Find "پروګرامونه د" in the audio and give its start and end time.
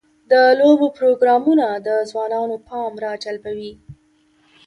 0.97-1.89